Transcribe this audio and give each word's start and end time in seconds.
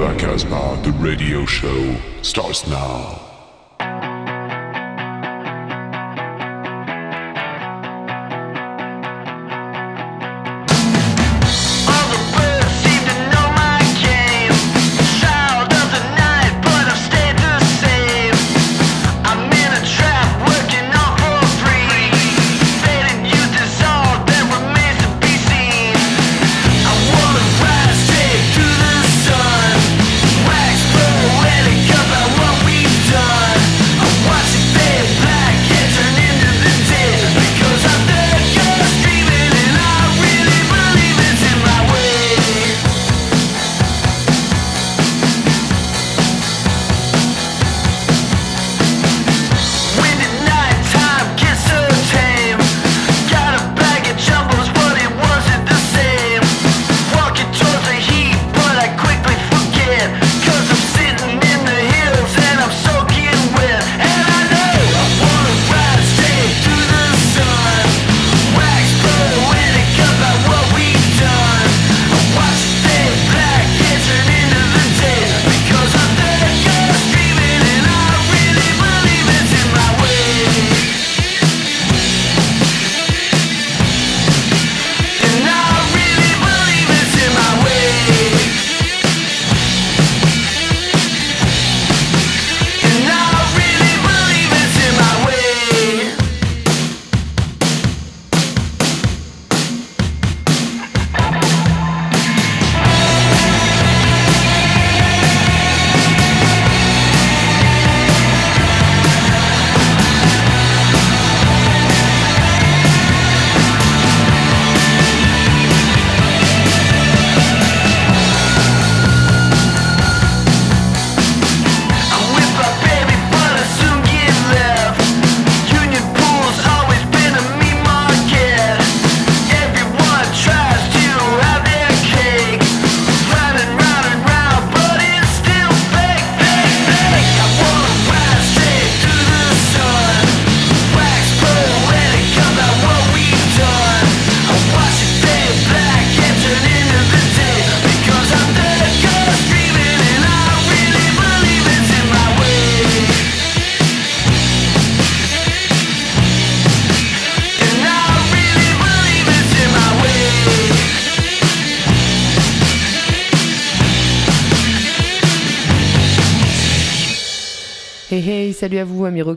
La 0.00 0.12
Casbah, 0.16 0.76
the 0.82 0.90
radio 0.98 1.46
show, 1.46 1.96
starts 2.20 2.66
now. 2.66 3.33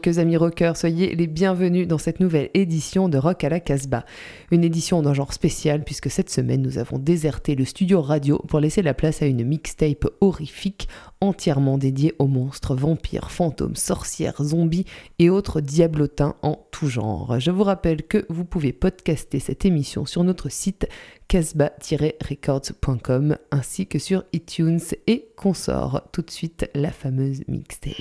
Amis 0.06 0.38
rockeurs. 0.38 0.78
Soyez 0.78 1.16
les 1.16 1.28
bienvenus 1.28 1.88
dans 1.88 1.98
cette 1.98 2.20
nouvelle 2.20 2.50
édition 2.54 3.10
de 3.10 3.18
Rock 3.18 3.44
à 3.44 3.50
la 3.50 3.60
Casbah. 3.60 4.06
Une 4.52 4.64
édition 4.64 5.02
d'un 5.02 5.14
genre 5.14 5.34
spécial 5.34 5.84
puisque 5.84 6.10
cette 6.10 6.30
semaine 6.30 6.62
nous 6.62 6.78
avons 6.78 7.00
déserté 7.00 7.56
le 7.56 7.66
studio 7.66 8.02
radio 8.02 8.40
pour 8.48 8.60
laisser 8.60 8.82
la 8.82 8.94
place 8.94 9.22
à 9.22 9.26
une 9.26 9.44
mixtape 9.44 10.06
horrifique 10.22 10.88
entièrement 11.20 11.78
dédiée 11.78 12.14
aux 12.20 12.28
monstres, 12.28 12.76
vampires, 12.76 13.32
fantômes, 13.32 13.76
sorcières, 13.76 14.42
zombies 14.42 14.86
et 15.20 15.30
autres 15.30 15.62
diablotins 15.62 16.36
en 16.42 16.66
tout 16.72 16.88
genre. 16.88 17.40
Je 17.40 17.52
vous 17.52 17.64
rappelle 17.64 18.04
que 18.04 18.26
vous 18.30 18.46
pouvez 18.46 18.72
podcaster 18.72 19.40
cette 19.40 19.66
émission 19.66 20.06
sur 20.06 20.24
notre 20.24 20.50
site 20.50 20.88
casbah-records.com 21.28 23.38
ainsi 23.52 23.88
que 23.88 24.00
sur 24.00 24.24
iTunes 24.32 24.80
et 25.08 25.28
consort. 25.36 26.08
Tout 26.12 26.22
de 26.22 26.32
suite 26.32 26.70
la 26.74 26.92
fameuse 26.92 27.44
mixtape. 27.48 27.96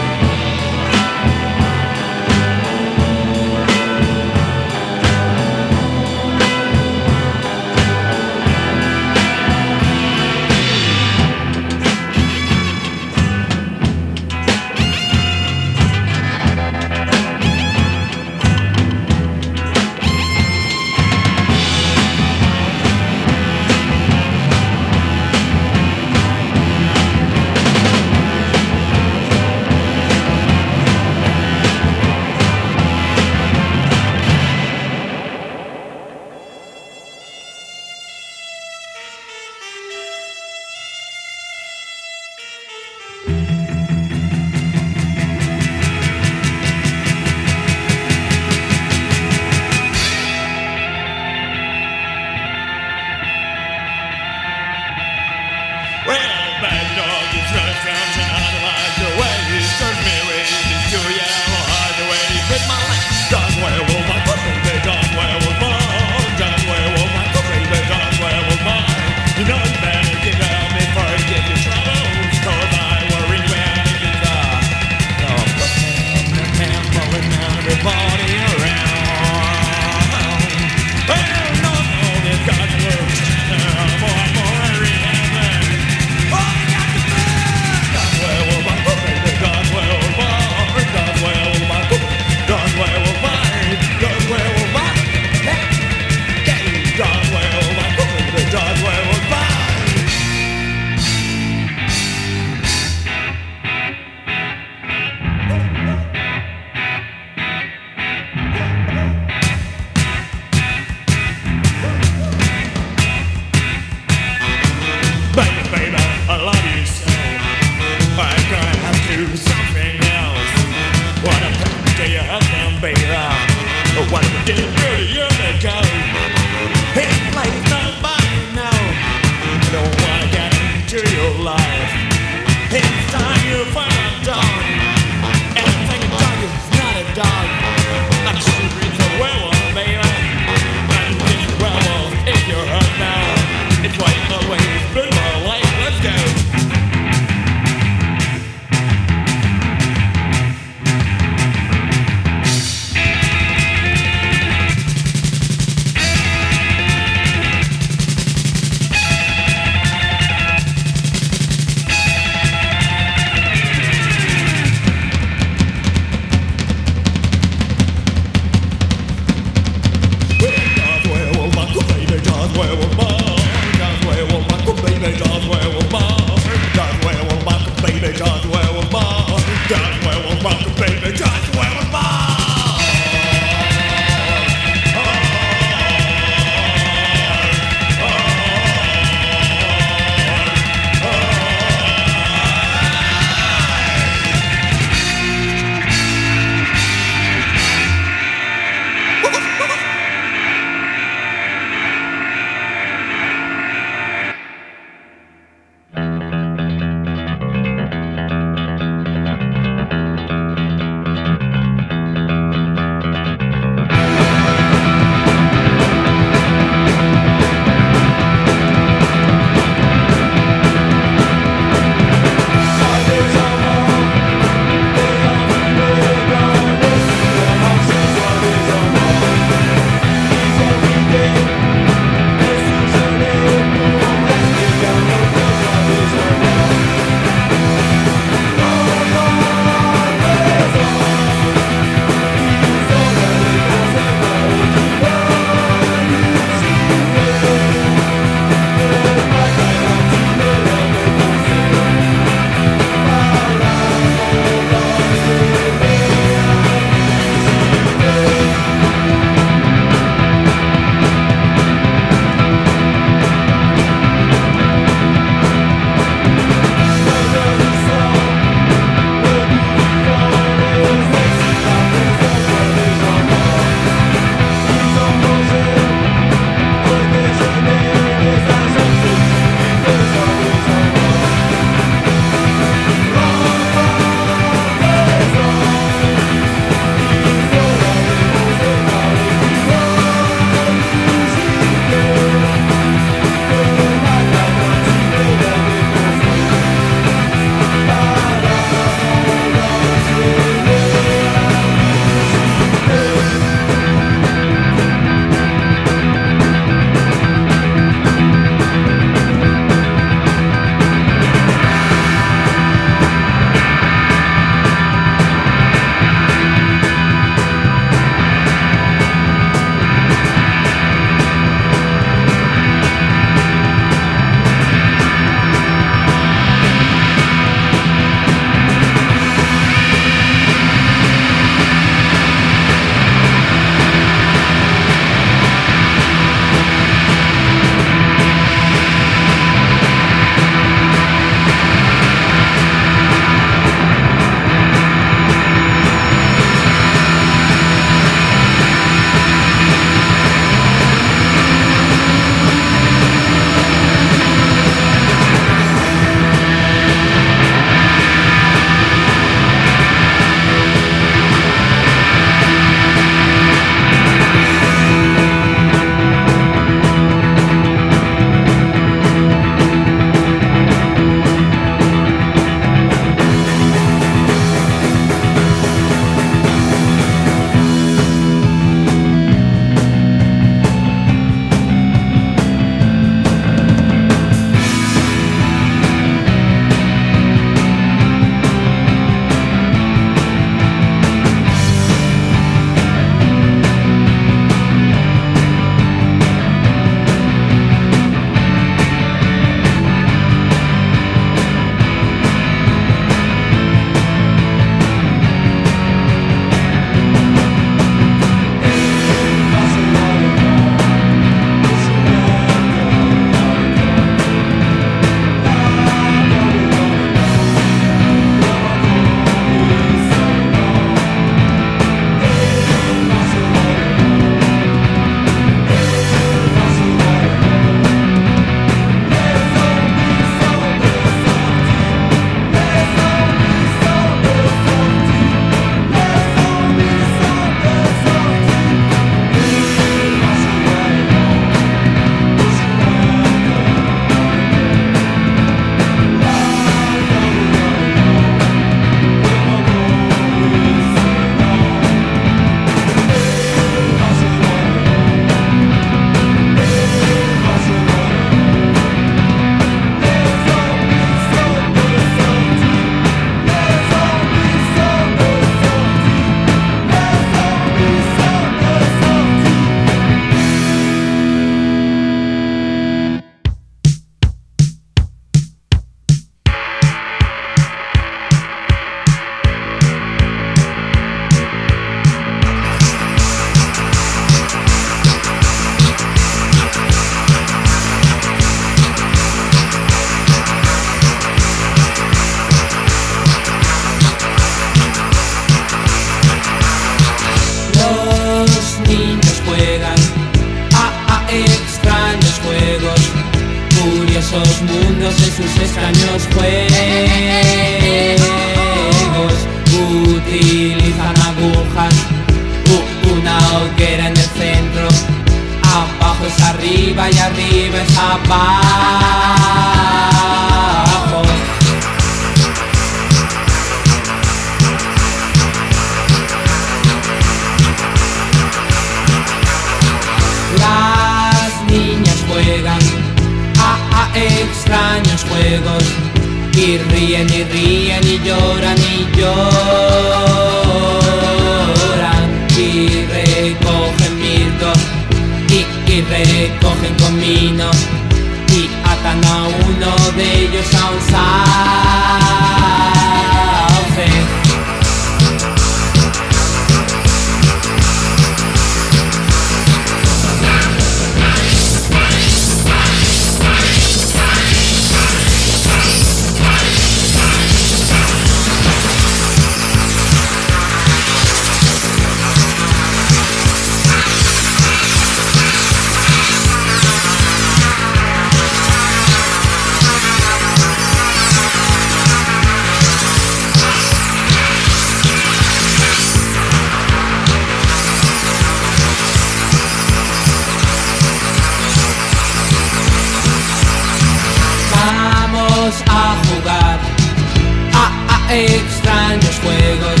Extraños 598.30 599.38
juegos. 599.42 600.00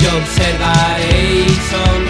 Yo 0.00 0.16
observaré 0.18 1.46
y. 1.46 2.05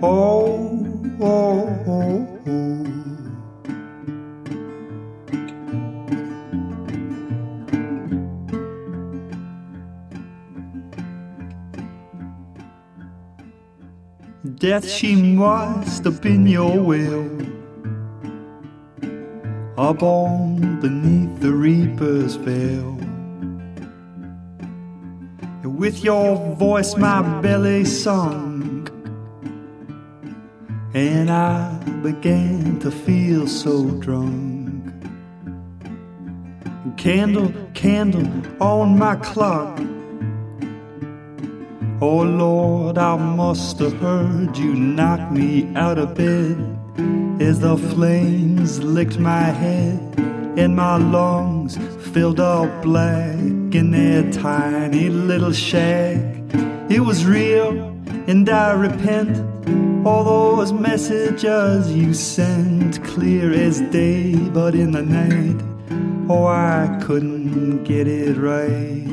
Oh, 0.00 0.80
oh, 1.20 1.84
oh, 1.88 2.40
oh. 2.46 2.68
Death 14.54 14.88
she 14.88 15.16
must 15.16 16.04
have 16.04 16.22
been 16.22 16.46
your 16.46 16.80
will 16.80 17.28
Up 19.76 20.00
on 20.04 20.80
beneath 20.80 21.40
the 21.40 21.52
reaper's 21.52 22.36
veil 22.36 22.96
With 25.64 26.04
your 26.04 26.54
voice 26.54 26.96
my 26.96 27.40
belly 27.40 27.84
sung 27.84 28.47
and 30.98 31.30
I 31.30 31.78
began 32.02 32.80
to 32.80 32.90
feel 32.90 33.46
so 33.46 33.90
drunk. 34.00 34.92
Candle, 36.96 37.52
candle 37.74 38.28
on 38.60 38.98
my 38.98 39.14
clock. 39.16 39.78
Oh 42.00 42.22
Lord, 42.22 42.98
I 42.98 43.16
must 43.16 43.78
have 43.78 43.98
heard 44.00 44.56
you 44.56 44.74
knock 44.74 45.30
me 45.30 45.72
out 45.76 45.98
of 45.98 46.14
bed 46.14 46.56
as 47.40 47.60
the 47.60 47.76
flames 47.76 48.82
licked 48.82 49.18
my 49.18 49.44
head 49.62 50.00
and 50.58 50.74
my 50.74 50.96
lungs 50.96 51.76
filled 52.12 52.40
all 52.40 52.66
black 52.82 53.38
in 53.80 53.92
their 53.92 54.30
tiny 54.32 55.08
little 55.08 55.52
shack. 55.52 56.18
It 56.90 57.00
was 57.00 57.24
real, 57.24 57.70
and 58.26 58.48
I 58.48 58.72
repent. 58.72 59.47
All 60.04 60.24
those 60.24 60.72
messages 60.72 61.92
you 61.92 62.14
sent, 62.14 63.02
clear 63.04 63.52
as 63.52 63.80
day, 63.90 64.34
but 64.36 64.74
in 64.74 64.92
the 64.92 65.02
night, 65.02 65.60
oh, 66.30 66.46
I 66.46 66.98
couldn't 67.02 67.84
get 67.84 68.06
it 68.06 68.36
right. 68.36 69.07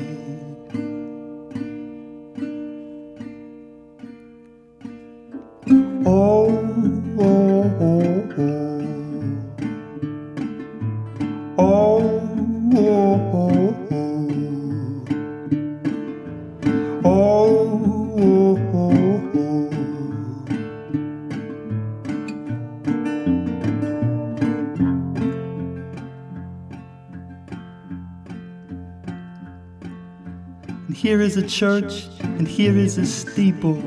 Is 31.25 31.37
a 31.37 31.47
church, 31.47 32.05
and 32.21 32.47
here 32.47 32.77
is 32.77 32.99
a 32.99 33.05
steeple. 33.05 33.81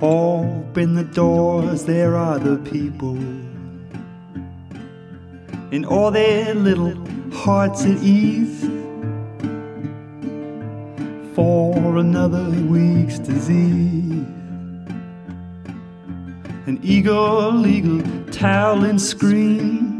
Open 0.00 0.94
the 0.94 1.02
doors, 1.12 1.84
there 1.84 2.16
are 2.16 2.38
the 2.38 2.56
people. 2.70 3.16
In 5.72 5.84
all 5.84 6.12
their 6.12 6.54
little 6.54 6.94
hearts 7.32 7.84
at 7.84 7.98
ease 8.00 8.60
for 11.34 11.96
another 11.96 12.48
week's 12.68 13.18
disease. 13.18 14.24
An 16.66 16.78
eagle, 16.80 17.66
eagle, 17.66 18.02
towel 18.30 18.84
and 18.84 19.02
scream. 19.02 19.98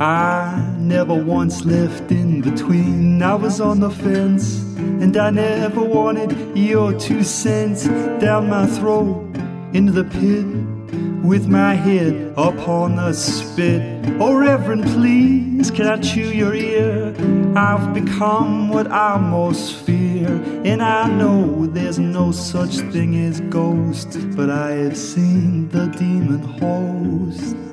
I 0.00 0.67
never 0.88 1.14
once 1.14 1.66
left 1.66 2.10
in 2.10 2.40
between. 2.40 3.22
I 3.22 3.34
was 3.34 3.60
on 3.60 3.80
the 3.80 3.90
fence, 3.90 4.62
and 4.78 5.14
I 5.18 5.28
never 5.28 5.82
wanted 5.82 6.56
your 6.56 6.98
two 6.98 7.22
cents 7.22 7.86
down 8.20 8.48
my 8.48 8.66
throat 8.66 9.22
into 9.74 9.92
the 9.92 10.04
pit 10.04 10.46
with 11.22 11.46
my 11.46 11.74
head 11.74 12.32
upon 12.38 12.96
the 12.96 13.12
spit. 13.12 13.82
Oh, 14.18 14.34
Reverend, 14.34 14.84
please, 14.84 15.70
can 15.70 15.86
I 15.86 15.98
chew 15.98 16.30
your 16.32 16.54
ear? 16.54 17.14
I've 17.54 17.92
become 17.92 18.70
what 18.70 18.90
I 18.90 19.18
most 19.18 19.76
fear, 19.84 20.28
and 20.64 20.82
I 20.82 21.06
know 21.10 21.66
there's 21.66 21.98
no 21.98 22.32
such 22.32 22.76
thing 22.92 23.14
as 23.26 23.42
ghosts, 23.42 24.16
but 24.16 24.48
I 24.48 24.70
have 24.70 24.96
seen 24.96 25.68
the 25.68 25.86
demon 25.88 26.40
host. 26.40 27.67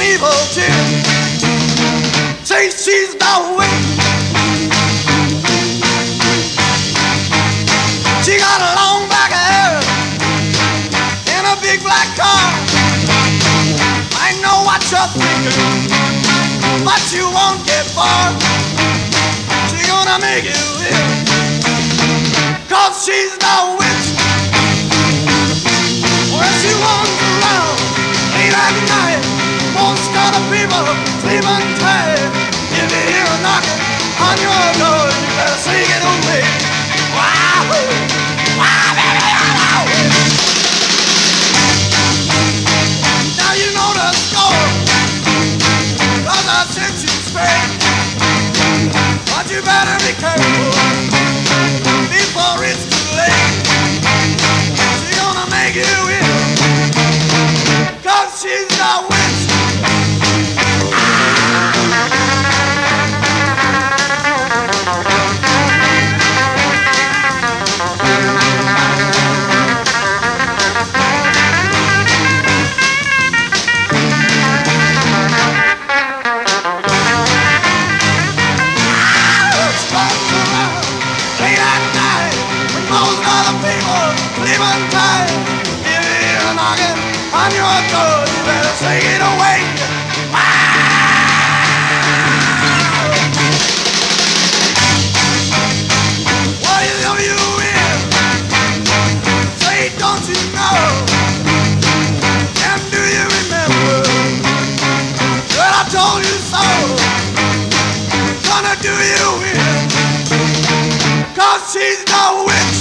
an 0.00 0.06
evil 0.14 0.40
chick. 0.52 0.72
Say 2.44 2.70
she's 2.70 3.12
the 3.14 3.34
way. 3.56 3.76
She 8.24 8.38
got 8.38 8.60
a 8.60 8.70
long 8.80 9.08
black 9.08 9.32
hair 9.32 9.80
and 11.36 11.44
a 11.52 11.56
big 11.60 11.80
black 11.84 12.08
car. 12.16 12.44
I 14.24 14.32
know 14.40 14.64
what 14.64 14.80
you're 14.88 15.12
thinking, 15.20 15.84
but 16.84 17.02
you 17.12 17.28
won't 17.28 17.60
get 17.66 17.84
far. 17.92 18.32
She 19.68 19.84
gonna 19.84 20.18
make 20.20 20.44
you 20.44 20.64
live, 20.80 21.08
cause 22.68 23.04
she's 23.04 23.36
the 23.36 23.56
witch. 23.76 24.06
When 26.32 26.52
she 26.60 26.72
wanders 26.80 27.20
around 27.36 27.76
late 28.32 28.54
at 28.54 28.76
night 28.88 29.29
lot 30.30 30.42
of 30.42 30.46
people 30.50 30.86
sleeping 31.22 31.66
tight. 31.82 32.18
If 32.78 32.86
you 32.86 33.02
hear 33.10 33.26
a 33.26 33.38
knocking 33.42 33.82
on 34.22 34.36
your 34.38 34.62
door, 34.78 35.06
you 35.10 35.30
better 35.34 35.58
sing 35.58 35.90
it 35.90 36.02
away. 36.06 36.42
Wow, 37.18 37.66
wow, 38.60 38.90
baby, 38.94 39.26
hello. 39.42 39.74
Now 43.38 43.52
you 43.58 43.68
know 43.74 43.90
the 43.98 44.08
score. 44.22 44.66
Cause 46.26 46.46
I 46.46 46.60
sent 46.70 46.96
you 47.02 47.14
straight. 47.26 47.70
But 49.26 49.50
you 49.50 49.60
better 49.62 49.98
be 50.06 50.12
careful. 50.20 50.99
Cause 111.40 111.72
she's 111.72 112.04
the 112.04 112.44
witch. 112.46 112.79